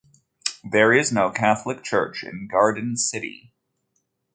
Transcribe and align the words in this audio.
There 0.63 0.91
is 0.91 1.11
no 1.11 1.29
Catholic 1.29 1.83
church 1.83 2.23
in 2.23 2.47
Garden 2.47 2.97
City. 2.97 3.53